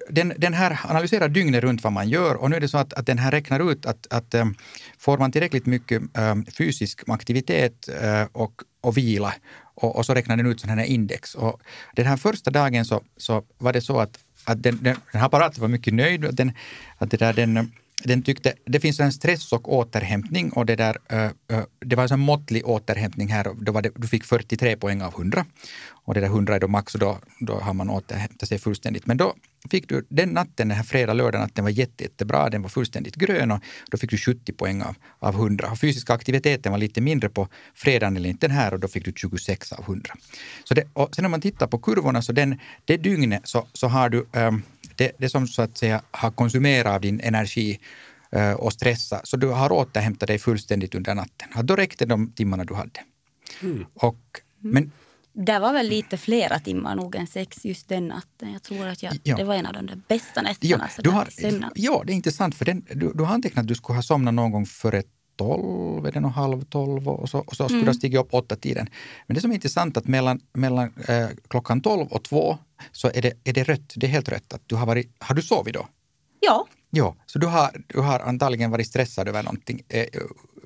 [0.09, 2.93] den, den här analyserar dygnet runt vad man gör och nu är det så att,
[2.93, 4.55] att den här räknar ut att, att um,
[4.99, 9.33] får man tillräckligt mycket um, fysisk aktivitet uh, och, och vila
[9.75, 11.35] och, och så räknar den ut sådana här index.
[11.35, 11.61] Och
[11.95, 15.25] den här första dagen så, så var det så att, att den, den, den här
[15.25, 16.25] apparaten var mycket nöjd.
[16.25, 16.51] Att den,
[16.97, 17.71] att det där, den,
[18.03, 20.97] den tyckte, det finns en stress och återhämtning och det där,
[21.85, 23.47] det var en måttlig återhämtning här.
[23.61, 25.45] Då var det, du fick 43 poäng av 100
[25.89, 29.05] och det där 100 är då max och då, då har man återhämtat sig fullständigt.
[29.05, 29.33] Men då
[29.69, 32.49] fick du den natten, den här fredag, lördag natten var jätte, jättebra.
[32.49, 33.59] Den var fullständigt grön och
[33.91, 35.71] då fick du 70 poäng av, av 100.
[35.71, 39.05] Och fysiska aktiviteten var lite mindre på fredagen eller inte den här och då fick
[39.05, 40.13] du 26 av 100.
[40.63, 43.87] Så det, och sen om man tittar på kurvorna så den, det dygnet så, så
[43.87, 44.63] har du um,
[45.01, 47.79] det, det som så att säga har konsumerat av din energi
[48.31, 51.47] eh, och stressa, så du har återhämtat dig fullständigt under natten.
[51.65, 52.99] Då räckte de timmarna du hade.
[53.93, 54.19] Och,
[54.59, 54.91] men
[55.33, 58.53] Det var väl lite flera timmar nog än sex just den natten.
[58.53, 59.35] Jag tror att jag, Ja.
[59.37, 60.89] det var en av de där bästa nätterna.
[60.97, 61.27] Ja, du har,
[61.75, 64.33] ja, det är intressant för den, du, du har antecknat att du skulle ha somnat
[64.33, 65.03] någon gång före
[65.35, 68.33] tolv, är det nog halv tolv och så, och så skulle du ha stigit upp
[68.33, 68.87] åtta tiden.
[69.27, 72.57] Men det som är intressant att mellan, mellan eh, klockan tolv och två
[72.91, 74.53] så är det, är det rött, det är helt rött.
[74.53, 75.87] Att du har, varit, har du sovit då?
[76.39, 79.81] Ja, Ja, så du har, du har antagligen varit stressad över någonting.
[79.89, 80.05] Eh,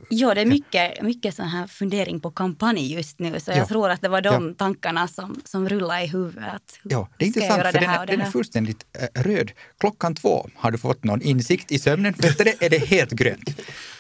[0.10, 3.40] ja, det är mycket, mycket sån här fundering på kampanj just nu.
[3.40, 3.58] Så Ja.
[3.58, 4.54] jag tror att det var de Ja.
[4.58, 6.80] tankarna som, som rullade i huvudet.
[6.84, 9.52] Hur Ja, det är intressant för den är, den är fullständigt eh, röd.
[9.80, 13.12] Klockan två har du fått någon insikt i sömnen, för efter det är det helt
[13.12, 13.50] grönt.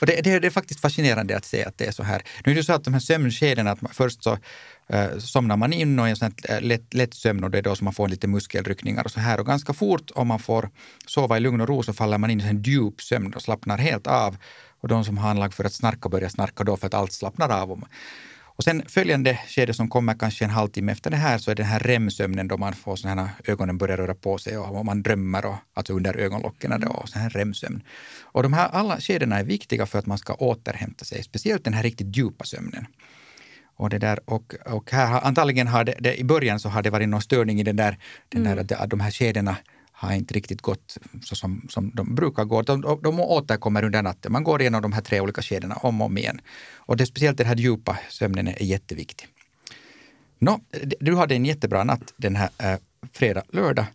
[0.01, 2.21] Och det, det, det är faktiskt fascinerande att se att det är så här.
[2.45, 4.37] Nu är det så att de här sömnskedena, att först så
[4.89, 7.57] eh, somnar man in och i en sån här, eh, lätt, lätt sömn och det
[7.57, 9.39] är då som man får lite muskelryckningar och så här.
[9.39, 10.69] Och ganska fort om man får
[11.07, 13.77] sova i lugn och ro så faller man in i en djup sömn och slappnar
[13.77, 14.37] helt av.
[14.85, 17.49] Och de som har anlag för att snarka börjar snarka då för att allt slappnar
[17.49, 17.71] av.
[17.71, 17.79] Och
[18.57, 21.65] och sen följande skede som kommer kanske en halvtimme efter det här så är den
[21.65, 25.45] här REM-sömnen då man får sådana här ögonen börjar röra på sig och man drömmer
[25.45, 27.81] och, alltså under ögonlocken då, och sån här REM-sömn.
[28.21, 31.73] Och de här alla skedena är viktiga för att man ska återhämta sig, speciellt den
[31.73, 32.87] här riktigt djupa sömnen.
[33.75, 36.89] Och, det där, och, och här antagligen har det, det, i början så har det
[36.89, 37.97] varit någon störning i den där,
[38.29, 39.57] den där att, att de här skedena
[39.97, 42.61] har inte riktigt gått så som, som de brukar gå.
[42.61, 44.31] De, de, återkommer under natten.
[44.31, 46.41] Man går igenom de här tre olika skedena om och om igen.
[46.75, 49.27] Och det speciellt den här djupa sömnen är jätteviktig.
[50.39, 50.59] Nå,
[50.99, 52.79] du hade en jättebra natt den här äh,
[53.13, 53.85] fredag, lördag.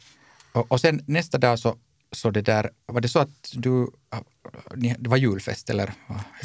[0.52, 1.76] Och, och sen nästa dag så,
[2.12, 3.86] så det där, var det så att du,
[4.98, 5.92] det var julfest eller?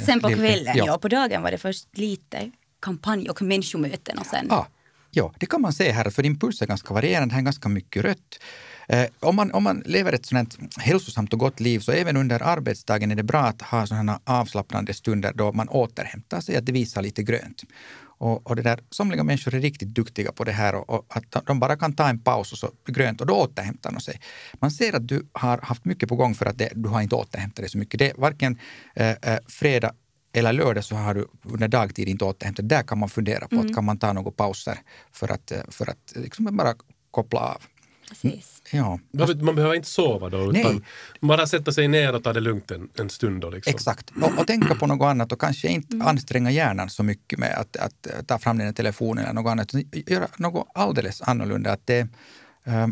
[0.06, 0.98] Sen på kvällen, ja.
[0.98, 4.48] På dagen var det först lite kampanj och människomöten och sen...
[4.50, 4.68] Ja,
[5.12, 7.70] ja, det kan man se här, för din puls är ganska varierande, här är ganska
[7.70, 8.40] mycket rött.
[8.88, 12.44] Eh, om, man, om man lever ett sådant hälsosamt och gott liv så även under
[12.44, 16.72] arbetsdagen är det bra att ha sådana avslappnande stunder då man återhämtar sig, att det
[16.72, 17.64] visar lite grönt.
[18.18, 21.46] Och, och det där, somliga människor är riktigt duktiga på det här och, och att
[21.46, 24.20] de bara kan ta en paus och så grönt och då återhämtar de sig.
[24.54, 27.16] Man ser att du har haft mycket på gång för att det, du har inte
[27.16, 28.00] återhämtat dig så mycket.
[28.00, 28.60] Det varken
[28.96, 29.94] eh, eh, fredag
[30.34, 32.70] eller lördag så har du under dagtid inte återhämtat.
[32.70, 34.78] Där kan man fundera på att kan man ta några pauser
[35.12, 36.74] för att, eh, för att liksom bara
[37.12, 37.62] koppla av.
[38.10, 38.62] Precis.
[38.72, 39.00] Ja,
[39.42, 40.62] Man behöver inte sova då, Nej.
[40.62, 40.86] utan
[41.22, 43.42] bara sätta sig ner och ta det lugnt en, en stund.
[43.42, 43.74] Då, liksom.
[43.76, 44.12] exakt.
[44.22, 47.78] Och, och tänka på något annat och kanske inte anstränga hjärnan så mycket med att,
[47.78, 49.74] att ta fram den här telefonen eller något annat.
[49.92, 51.72] Göra något alldeles annorlunda.
[51.72, 52.08] Att, det,
[52.64, 52.88] eh,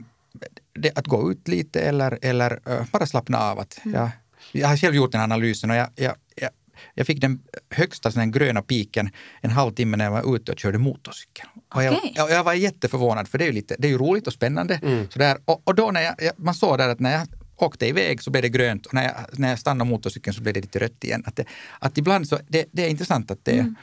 [0.73, 3.59] det, att gå ut lite eller, eller eh, bara slappna av.
[3.59, 4.09] Att jag,
[4.51, 6.49] jag har själv gjort den analysen och jag, jag, jag,
[6.93, 9.09] jag fick den högsta här gröna piken
[9.41, 11.45] en halvtimme när jag var ute och körde motorcykel.
[11.75, 12.13] Och jag, Okej.
[12.15, 15.05] jag, jag var jätteförvånad för det är ju, lite, det är ju roligt och spännande.
[15.09, 15.37] Sådär.
[15.45, 18.31] Och, och då när jag, jag, man såg där att när jag åkte iväg så
[18.31, 21.03] blev det grönt och när jag, när jag stannade motorcykeln så blev det lite rött
[21.03, 21.23] igen.
[21.25, 21.45] Att, det,
[21.79, 23.73] att ibland så, det, det är intressant att det,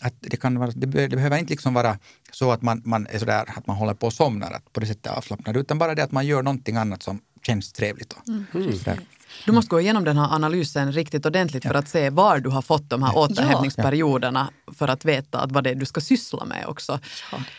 [0.00, 1.98] att det, kan vara, det, be, det behöver inte liksom vara
[2.32, 4.86] så att man, man är sådär, att man håller på och somnar, att på det
[4.86, 8.14] sättet avslappnad, utan bara det att man gör någonting annat som känns trevligt.
[8.16, 8.16] Då.
[8.78, 9.00] Sådär.
[9.46, 12.62] Du måste gå igenom den här analysen riktigt ordentligt för att se var du har
[12.62, 16.64] fått de här återhämtningsperioderna för att veta att vad det är du ska syssla med
[16.68, 17.00] också.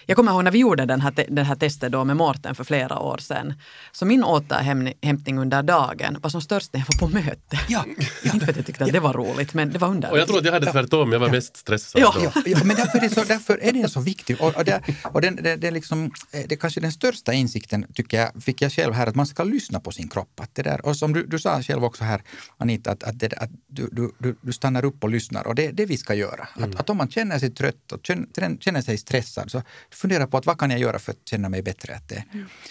[0.06, 2.56] Jag kommer ihåg när vi gjorde den här, te- det här testet då med Mårten
[2.56, 3.54] för flera år sedan.
[3.92, 7.60] Så min återhämtning under dagen var som störst när jag var på möte.
[7.70, 7.86] Ja,
[8.24, 10.12] Inte för att jag tyckte att det var roligt, men det var under.
[10.12, 12.14] Och jag tror att jag hade tvärtom, jag var mest stressad Ja.
[12.16, 12.22] då.
[12.36, 14.42] Ja, ja, men därför är, det så, därför är den så viktig.
[14.42, 18.18] Och, och, det, och den, det, det, liksom, eh, det kanske den största insikten, tycker
[18.20, 20.40] jag, fick jag själv här, att man ska lyssna på sin kropp.
[20.42, 22.22] Att det där, och som du, du sa själv också här,
[22.58, 25.48] Anita, att, att, det, att du, du, du, du stannar upp och lyssnar.
[25.48, 26.48] Och det är det vi ska göra.
[26.54, 30.38] Att, att om man känner sig trött och känner, känner sig stressad, så fundera på
[30.38, 31.96] att vad kan jag göra för att känna mig bättre.
[31.96, 32.24] Att det,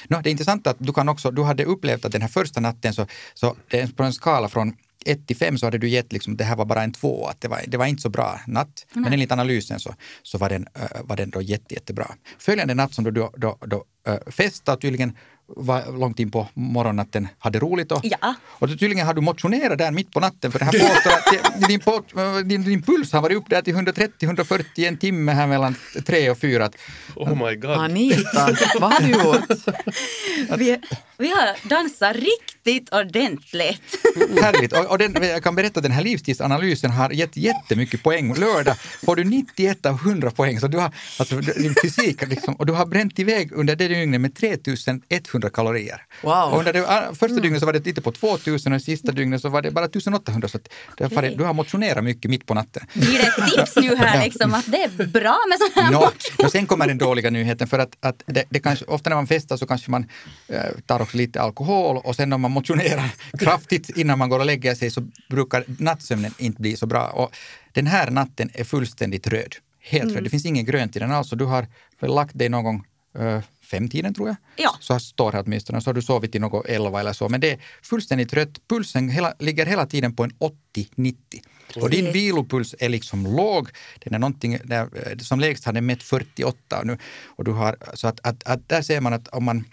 [0.09, 2.61] no, det är intressant att du, kan också, du hade upplevt att den här första
[2.61, 5.89] natten, så, så det är på en skala från 1 till 5 så hade du
[5.89, 8.09] gett liksom, det här var bara en två, att det var, det var inte så
[8.09, 8.87] bra natt.
[8.93, 10.67] Men enligt analysen så, så var, den,
[11.03, 12.15] var den då jätte, jättebra.
[12.39, 15.17] Följande natt som du då, då, då äh, festade tydligen
[15.57, 17.93] var långt in på morgonnatten hade roligt.
[17.93, 18.35] Och, Ja.
[18.47, 21.81] och tydligen har du motionerat där mitt på natten för det här påstår att din,
[21.81, 22.03] på,
[22.45, 25.75] din, din puls har varit upp där till 130-140 en timme här mellan
[26.07, 26.71] tre och fyra.
[27.17, 27.71] Oh my god.
[27.71, 29.77] Anita, vad har du gjort?
[30.59, 30.79] Vi,
[31.19, 33.83] vi har dansat riktigt ordentligt.
[34.43, 34.73] Härligt!
[34.73, 38.35] Och, och den, jag kan berätta att den här livstidsanalysen har gett jättemycket poäng.
[38.35, 40.61] Lördag får du 91 av 100 poäng.
[40.61, 44.21] Så du har, alltså, din fysik, liksom, och du har bränt iväg under det dygnet
[44.21, 46.03] med 3100 kalorier.
[46.23, 46.33] Wow.
[46.33, 49.41] Och under det ah, första dygnet så var det lite på 2000 och sista dygnet
[49.41, 50.49] så var det bara 1800.
[50.49, 52.83] Så att farit, du har motionerat mycket mitt på natten.
[52.95, 56.11] Blir det ett tips nu här liksom att det är bra med sån här Nå,
[56.45, 59.27] och sen kommer den dåliga nyheten för att, att det, det kanske, ofta när man
[59.27, 60.07] festar så kanske man
[60.49, 64.47] eh, tar också lite alkohol och sen om man motionerar kraftigt innan man går och
[64.47, 67.07] lägger sig så brukar nattsömnen inte bli så bra.
[67.07, 67.31] Och
[67.73, 69.55] den här natten är fullständigt röd.
[69.83, 70.25] Helt röd.
[70.25, 71.31] Det finns ingen grönt i den alls.
[71.31, 71.67] Du har
[72.01, 72.85] lagt dig någon gång
[73.71, 74.37] femtiden tror jag.
[74.57, 74.77] Ja.
[74.81, 75.81] Så står här åtminstone.
[75.81, 77.29] Så har du sovit i något elva eller så.
[77.29, 78.69] Men det är fullständigt rött.
[78.69, 80.33] Pulsen hela, ligger hela tiden på en
[80.75, 81.15] 80-90.
[81.77, 83.69] Och din vilopuls är liksom låg.
[84.05, 86.99] Den är någonting där, eh, som lägst har den mätt 48 nu.
[87.27, 89.65] Och du har, så att, att, att där ser man att om man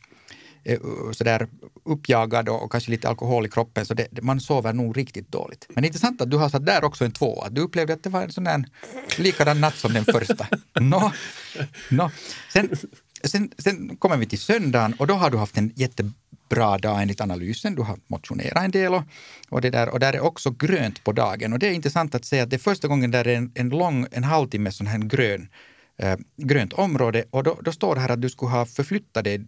[0.70, 1.48] uh, sådär
[1.86, 5.66] uppjagad och, kanske lite alkohol i kroppen så det, det, man sover nog riktigt dåligt.
[5.70, 7.50] Men det är intressant att du har satt där också en tvåa.
[7.50, 8.66] Du upplevde att det var en sån där
[9.18, 10.48] likadan natt som den första.
[10.80, 11.12] Nå,
[11.90, 12.12] nå.
[12.54, 12.70] Sen,
[13.28, 17.22] sen, sen kommer vi till söndagen och då har du haft en jättebra dag enligt
[17.22, 17.76] analysen.
[17.76, 19.04] Du har motionerat en del och,
[19.50, 21.54] och, det där, och där är också grönt på dagen.
[21.54, 23.52] Och det är intressant att se att det är första gången där det är en,
[23.56, 25.48] en lång, en halvtimme sån här grön
[25.98, 29.46] eh, grönt område och då, då står det här att du skulle ha förflyttat dig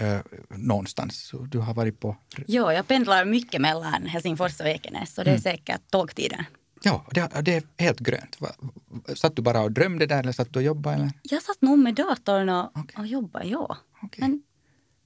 [0.00, 1.32] eh, någonstans.
[1.48, 2.16] Du har varit på...
[2.46, 6.44] Jo, jag pendlar mycket mellan Helsingfors och Ekenäs så det är säkert tågtiden.
[6.84, 8.38] Ja, det, det är helt grönt.
[9.16, 10.96] Satt du bara och drömde där eller satt du och jobbade?
[10.96, 11.10] Eller?
[11.22, 12.94] Jag satt nog med datorn och, Okej.
[12.98, 13.76] och jobbade, ja.
[14.02, 14.20] Okej.
[14.20, 14.42] Men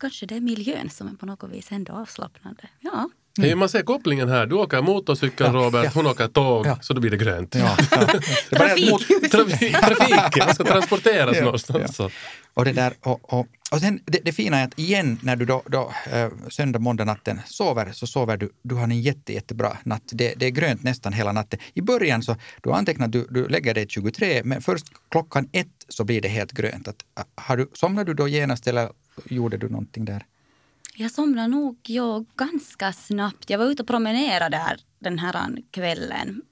[0.00, 2.62] kanske det är miljön som är på något vis ändå avslappnande.
[2.80, 3.08] Ja.
[3.38, 4.46] Hej, man ser kopplingen här.
[4.46, 6.78] Du åker motorcykel, Robert, hon åker tåg, Ja.
[6.82, 7.54] så då blir det grönt.
[7.54, 7.98] Ja, ja.
[8.00, 8.90] Mot- Trafik.
[9.30, 12.00] Trafik, trafiken, man ska transporteras Ja, någonstans.
[12.56, 15.44] Och, det där, och, och, och sen det, det fina är att igen när du
[15.44, 19.78] då, då eh, söndag, måndag natten sover så sover du, du har en jätte, jättebra
[19.84, 20.02] natt.
[20.06, 21.58] Det, det är grönt nästan hela natten.
[21.74, 26.04] I början så du antecknar du, du lägger dig 23 men först klockan ett så
[26.04, 26.88] blir det helt grönt.
[26.88, 28.90] Att, ah, har du, somnade du då genast eller
[29.24, 30.24] gjorde du någonting där?
[30.94, 33.50] Jag somnade nog jag ganska snabbt.
[33.50, 36.42] Jag var ute och promenerade där den här kvällen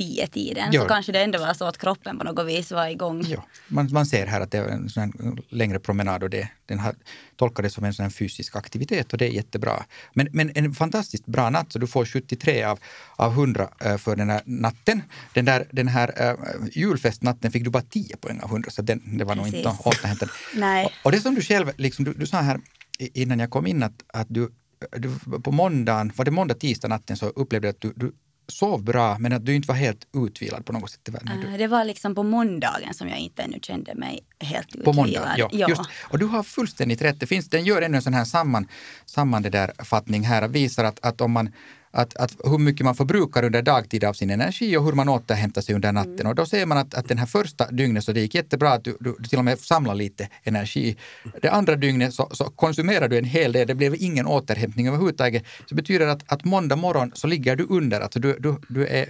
[0.00, 0.72] till tio tiden.
[0.72, 0.82] Ja.
[0.82, 3.24] Så kanske det ändå var så att kroppen på något vis var igång.
[3.26, 5.12] Ja, man, man ser här att det är en sån
[5.48, 6.94] längre promenad och det, den har
[7.36, 9.84] tolkat det som en sån fysisk aktivitet och det är jättebra.
[10.14, 12.78] Men, men en fantastiskt bra natt, så du får 73 av,
[13.16, 15.02] av 100 eh, för den här natten.
[15.34, 16.34] Den, där, den här äh,
[16.72, 19.86] julfestnatten fick du bara 10 poäng av 100, så den, det var nog inte Precis.
[19.86, 20.28] återhämtad.
[20.54, 20.84] Nej.
[20.84, 22.60] Och, och det som du själv, liksom, du, du sa här
[22.98, 24.50] innan jag kom in att, att du,
[24.96, 28.12] du på måndagen, var det måndag, tisdag natten så upplevde du att du, du
[28.50, 31.08] sov bra men att du inte var helt utvilad på något sätt.
[31.22, 34.66] När du, Eh, Det var liksom på måndagen som jag inte ännu kände mig helt
[34.68, 34.84] utvilad.
[34.84, 35.68] På måndag, ja.
[35.68, 37.20] Just, och du har fullständigt rätt.
[37.20, 38.68] Det finns, den gör ännu en sån här samman,
[39.06, 41.52] samman det där fattning här visar att, att om man
[41.92, 45.62] att, att hur mycket man förbrukar under dagtid av sin energi och hur man återhämtar
[45.62, 46.26] sig under natten.
[46.26, 48.84] Och då ser man att, att den här första dygnet så det gick jättebra att
[48.84, 50.96] du, du, till och med samlar lite energi.
[51.42, 55.44] Det andra dygnet så, så konsumerar du en hel del, det blev ingen återhämtning överhuvudtaget.
[55.58, 58.86] Så det betyder att, att måndag morgon så ligger du under, alltså du, du, du,
[58.86, 59.06] är,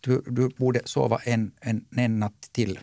[0.00, 2.78] du, du borde sova en, en, en natt till.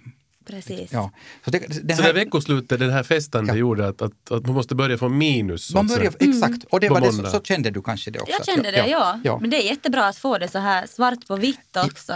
[0.46, 0.92] Precis.
[0.92, 1.12] Ja.
[1.46, 4.56] Så det, det Så det veckoslutet, den här festen, det gjorde att, att, att man
[4.56, 5.68] måste börja från minus.
[5.68, 8.34] så Man börjar, exakt, och det var det, så, så kände du kanske det också?
[8.38, 9.20] Jag kände det, ja.
[9.24, 9.40] ja.
[9.42, 12.14] Men det är jättebra att få det så här svart på vitt också.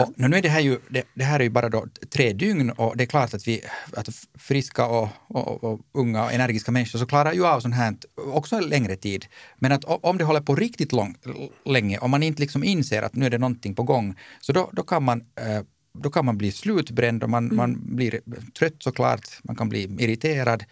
[0.00, 2.70] Och, nu är det, här ju, det, det, här är ju bara då tre dygn
[2.70, 3.60] och det är klart att vi
[3.96, 4.08] att
[4.38, 8.56] friska och, och, och, unga och energiska människor så klarar ju av sånt här också
[8.56, 9.26] en längre tid.
[9.56, 11.16] Men att om det håller på riktigt lång,
[11.64, 14.70] länge, om man inte liksom inser att nu är det någonting på gång, så då,
[14.72, 15.62] då kan man eh,
[15.94, 17.56] då kan man bli slutbränd och man, mm.
[17.56, 18.20] man blir
[18.58, 20.64] trött såklart, man kan bli irriterad.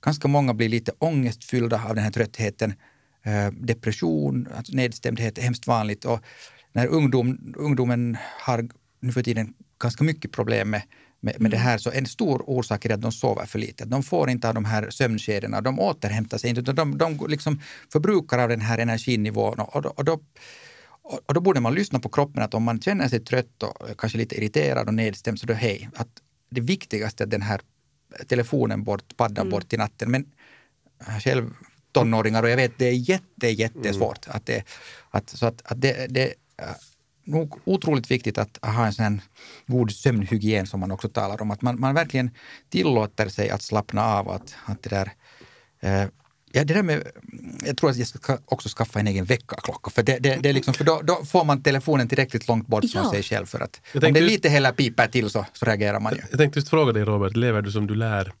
[0.00, 2.74] Ganska många blir lite ångestfyllda av den här tröttheten.
[3.22, 6.04] Eh, depression, alltså nedstämdhet är hemskt vanligt.
[6.04, 6.20] Och
[6.72, 8.68] när ungdom, ungdomen har
[9.00, 10.82] nu för tiden ganska mycket problem med,
[11.20, 11.50] med, med mm.
[11.50, 13.84] det här, så en stor orsak är att de sover för lite.
[13.84, 17.60] De får inte av de här sömnskedena, de återhämtar sig inte, utan de, de liksom
[17.92, 19.58] förbrukar av den här energinivån.
[19.58, 20.20] Och, och då,
[21.26, 24.18] och då borde man lyssna på kroppen, att om man känner sig trött och kanske
[24.18, 26.08] lite irriterad och nedstämd, så då hej, att
[26.50, 27.60] det viktigaste är den här
[28.26, 29.50] telefonen bort, paddan mm.
[29.50, 30.10] bort i natten.
[30.10, 30.26] Men
[31.20, 31.50] själv
[31.92, 34.26] tonåringar och jag vet det är jätte, jättesvårt.
[34.26, 34.36] Mm.
[34.36, 34.64] Att det,
[35.10, 36.74] att, så att, att det, det är
[37.24, 39.20] nog otroligt viktigt att ha en sån
[39.66, 41.50] god sömnhygien som man också talar om.
[41.50, 42.30] Att man, man verkligen
[42.68, 44.28] tillåter sig att slappna av.
[44.28, 45.12] Att, att det där,
[45.80, 46.08] eh,
[46.52, 47.02] Ja, det där med,
[47.64, 49.90] jag tror att jag ska också skaffa en egen väckarklocka.
[49.90, 52.84] För, det, det, det är liksom, för då, då, får man telefonen tillräckligt långt bort
[52.84, 53.02] ja.
[53.02, 53.46] från sig själv.
[53.46, 56.20] För att om det lite heller piper till så, så reagerar man ju.
[56.30, 58.32] Jag tänkte just fråga dig Robert, lever du som du lär?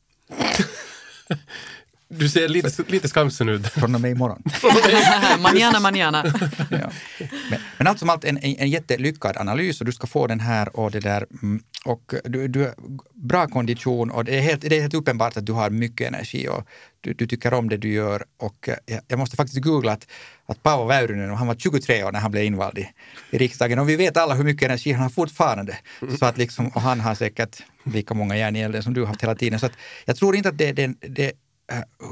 [2.10, 3.66] Du ser lite, lite skamsen ut.
[3.66, 4.42] Från och med imorgon.
[5.42, 6.24] manjana, manjana.
[6.70, 6.90] ja.
[7.50, 10.40] men, men allt som allt en, en, en jättelyckad analys och du ska få den
[10.40, 11.26] här och det där.
[11.42, 12.74] Mm, och du, du har
[13.14, 16.48] bra kondition och det är, helt, det är helt uppenbart att du har mycket energi
[16.48, 16.64] och
[17.00, 18.24] du, du tycker om det du gör.
[18.36, 20.06] Och jag, jag måste faktiskt googla att,
[20.46, 22.88] att Paavo Väyrynen, han var 23 år när han blev invald i,
[23.30, 25.78] i riksdagen och vi vet alla hur mycket energi han har fortfarande.
[26.18, 29.06] Så att liksom, och han har säkert lika många järn i elden som du har
[29.06, 29.60] haft hela tiden.
[29.60, 29.72] Så att
[30.04, 31.32] jag tror inte att det, det, det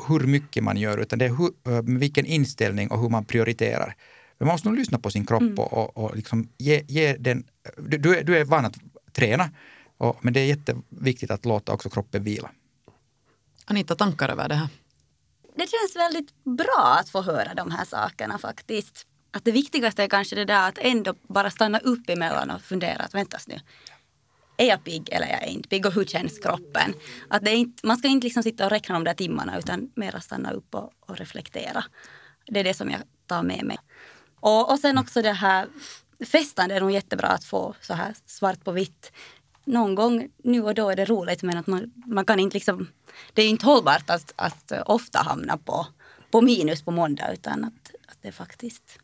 [0.09, 3.97] hur mycket man gör, utan det är hur, med vilken inställning och hur man prioriterar.
[4.39, 5.59] Men man måste nog lyssna på sin kropp mm.
[5.59, 7.45] och, och liksom ge, ge den...
[7.77, 8.77] Du, du, är, du är van att
[9.13, 9.51] träna,
[9.97, 12.51] och, men det är jätteviktigt att låta också kroppen vila.
[13.65, 14.69] Anita, tankar över det här?
[15.57, 19.07] Det känns väldigt bra att få höra de här sakerna faktiskt.
[19.31, 23.03] Att det viktigaste är kanske det där att ändå bara stanna upp emellan och fundera
[23.03, 23.61] att väntas nu
[24.57, 26.95] är jag pigg eller är inte pigg och hur känns kroppen?
[27.29, 29.91] Att det är inte, man ska inte liksom sitta och räkna de där timmarna utan
[29.95, 31.85] mera stanna upp och, och reflektera.
[32.47, 33.79] Det är det som jag tar med mig.
[34.41, 35.69] Och, och sen också det här
[36.25, 39.13] festande är nog jättebra att få så här svart på vitt.
[39.65, 42.89] Någon gång nu och då är det roligt men att man, man kan inte liksom,
[43.33, 45.87] det är inte hållbart att, att ofta hamna på,
[46.31, 48.99] på minus på måndag utan att, att det är faktiskt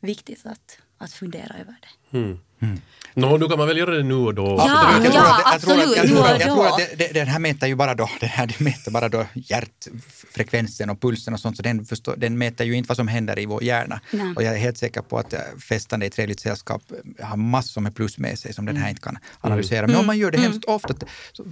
[0.00, 2.01] viktigt att, att fundera över det.
[2.12, 2.38] Mm.
[2.62, 2.80] Mm.
[3.14, 4.44] Nå, nu kan man väl göra det nu och då.
[4.58, 5.96] Ja, jag ja absolut.
[5.96, 9.26] Jag tror, att, den här mäter ju bara då, det här, det mäter bara då
[9.34, 13.38] hjärtfrekvensen och pulsen och sånt, så den, förstår, den mäter ju inte vad som händer
[13.38, 14.00] i vår hjärna.
[14.10, 14.32] Nej.
[14.36, 16.82] Och jag är helt säker på att eh, festande i trevligt sällskap
[17.20, 18.90] har massor med plus med sig som den här mm.
[18.90, 19.78] inte kan analysera.
[19.78, 19.90] Mm.
[19.90, 20.50] Men om man gör det mm.
[20.50, 20.94] hemskt ofta,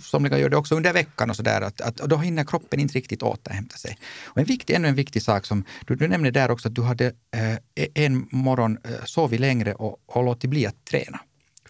[0.03, 3.23] somliga gör det också under veckan och sådär, att, att, då hinner kroppen inte riktigt
[3.23, 3.99] återhämta sig.
[4.25, 6.83] Och en viktig, ännu en viktig sak som du, du nämnde där också, att du
[6.83, 11.20] hade eh, en morgon eh, sovit längre och, och låtit bli att träna.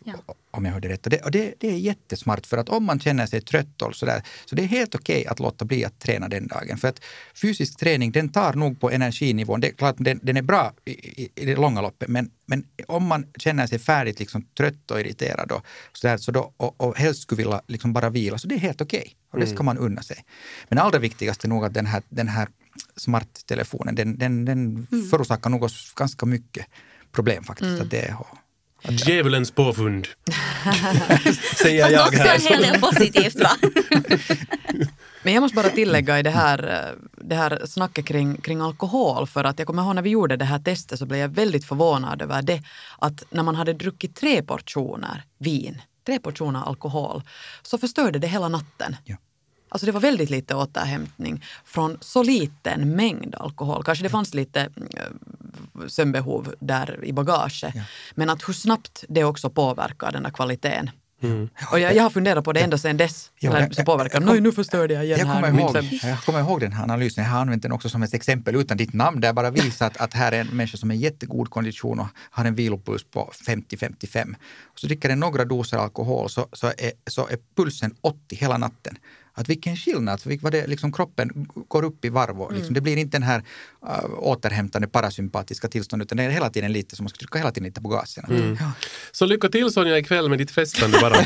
[0.05, 0.35] Ja.
[0.51, 1.07] Om jag hörde rätt.
[1.07, 3.97] Och det, och det, det, är jättesmart för att om man känner sig trött och
[3.97, 6.79] sådär, så det är helt okej okay att låta bli att träna den dagen.
[6.79, 7.01] För att
[7.35, 9.61] fysisk träning, den tar nog på energinivån.
[9.61, 12.65] Det är klart, den, den är bra i, i, i, det långa loppet, men, men
[12.87, 16.99] om man känner sig färdigt liksom, trött och irriterad och, sådär, så då, och, och
[16.99, 19.01] helst skulle vilja liksom bara vila, så det är helt okej.
[19.01, 19.13] Okay.
[19.33, 19.67] Och det ska mm.
[19.67, 20.25] man unna sig.
[20.69, 22.49] Men allra viktigast är nog att den här, den här
[22.97, 25.09] smarttelefonen, den, den, den mm.
[25.11, 26.67] förorsakar nog oss ganska mycket
[27.13, 27.69] problem faktiskt.
[27.69, 27.83] Mm.
[27.83, 28.17] Att det är,
[28.89, 30.09] Djävulens påfund,
[31.63, 32.05] säger jag här.
[32.05, 33.51] Fast också en hel del positivt va?
[35.23, 39.45] Men jag måste bara tillägga i det här, det här snacket kring, kring alkohol, för
[39.45, 42.23] att jag kommer ihåg när vi gjorde det här testet så blev jag väldigt förvånad
[42.23, 42.63] över det,
[42.99, 47.23] att när man hade druckit tre portioner vin, tre portioner alkohol,
[47.63, 48.97] så förstörde det hela natten.
[49.05, 49.17] Ja.
[49.73, 53.85] Alltså det var väldigt lite återhämtning från så liten mängd alkohol.
[53.85, 57.75] Kanske det fanns lite äh, sömnbehov där i bagaget.
[57.75, 57.83] Ja.
[58.15, 60.91] Men att hur snabbt det också påverkar den där kvaliteten.
[61.23, 61.49] Mm.
[61.73, 63.31] Och jag, jag, har funderat på det ända sedan dess.
[63.39, 64.21] Ja, jag, så påverkar.
[64.21, 65.43] Jag, nu förstörde jag igen jag här.
[65.43, 67.25] Kommer ihåg, jag kommer ihåg den här analysen.
[67.25, 69.21] Jag har använt den också som ett exempel utan ditt namn.
[69.21, 72.01] Där jag bara visar att, att här är en människa som är i jättegod kondition
[72.01, 74.35] och har en vilopuls på 50-55.
[74.75, 78.97] Så dricker den några doser alkohol så, så, är, så är pulsen 80 hela natten
[79.35, 82.75] att vilken skillnad, vad det liksom kroppen går upp i varv liksom, mm.
[82.75, 83.45] det blir inte den här
[83.89, 87.51] äh, återhämtande parasympatiska tillstånd utan det är hela tiden lite som man ska trycka hela
[87.51, 88.25] tiden lite på gasen.
[88.31, 88.57] Mm.
[88.61, 88.73] Ja.
[89.13, 91.15] Så lycka till Sonja ikväll med ditt festande bara.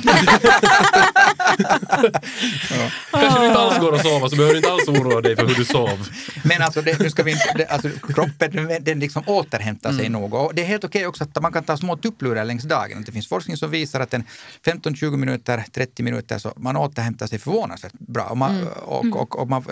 [3.10, 5.46] Kanske du inte alls går att sova så behöver du inte alls oroa dig för
[5.46, 6.08] hur du sov.
[6.44, 10.04] Men alltså, det, nu ska vi inte, det, alltså kroppen den, den liksom återhämtar sig
[10.06, 10.20] Mm.
[10.20, 10.46] något.
[10.48, 13.02] Och det är helt okej också att man kan ta små tupplurar längs dagen.
[13.06, 14.24] Det finns forskning som visar att en
[14.66, 18.24] 15-20 minuter, 30 minuter så man återhämtar sig förvånansvärt bra.
[18.24, 18.68] Och, man, Mm.
[18.68, 19.64] och, och, och man,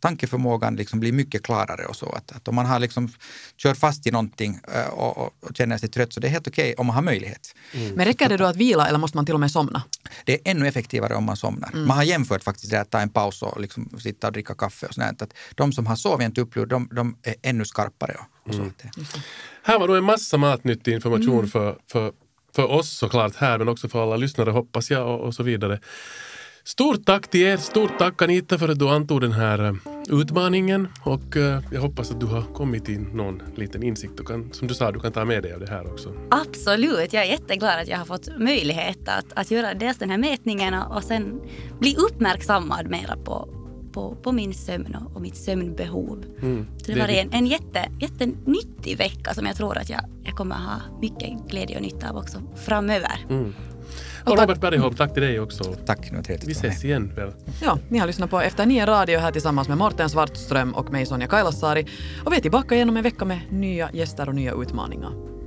[0.00, 2.06] tankeförmågan liksom blir mycket klarare och så.
[2.12, 3.12] Att, att om man har liksom
[3.56, 6.48] kört fast i någonting eh, och, och, och känner sig trött så det är helt
[6.48, 7.54] okej om man har möjlighet.
[7.94, 9.82] Men räcker det då att vila eller måste man till och med somna?
[10.24, 11.70] Det är ännu effektivare om man somnar.
[11.72, 14.86] Man har jämfört faktiskt det att ta en paus och liksom sitta och dricka kaffe
[14.86, 15.22] och sånt.
[15.22, 18.16] Att de som har sovit en tupplur, de, de är ännu skarpare.
[18.18, 18.62] Och, och så.
[18.62, 18.90] att det-
[19.62, 22.12] Här var då en massa matnyttig information för, för,
[22.56, 25.80] för oss såklart här men också för alla lyssnare hoppas jag och, och så vidare.
[26.64, 29.72] Stort tack till er, stort tack Anita för att du antog den här eh,
[30.10, 34.12] utmaningen och eh, jag hoppas att du har kommit till någon liten insikt.
[34.16, 36.12] Du kan, som du sa, du kan ta med dig av det här också.
[36.30, 40.18] Absolut, jag är jätteglad att jag har fått möjlighet att, att göra dels den här
[40.18, 41.40] mätningen och och sen
[41.78, 43.48] bli uppmärksammad mera på,
[43.92, 46.24] på, på min sömn och, och mitt sömnbehov.
[46.40, 50.34] Så det, Det var en, en jätte, jättenyttig vecka som jag tror att jag, jag
[50.34, 53.26] kommer ha mycket glädje och nytta av också framöver.
[54.30, 55.64] Och Robert Bergholm, tack till dig också.
[55.86, 57.32] Tack, det trevligt Vi ses igen väl?
[57.62, 61.06] Ja, ni har lyssnat på Efter nio radio här tillsammans med Morten Svartström och mig
[61.06, 61.86] Sonja Kailasari.
[62.24, 65.39] Och vi är tillbaka igen om en vecka med nya gäster och nya utmaningar.